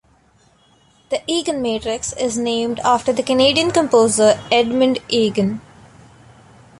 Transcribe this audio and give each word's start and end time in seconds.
The 1.09 1.19
EaganMatrix 1.29 2.17
is 2.19 2.35
named 2.35 2.79
after 2.83 3.13
the 3.13 3.21
Canadian 3.21 3.69
composer 3.69 4.41
Edmund 4.51 4.97
Eagan. 5.09 5.61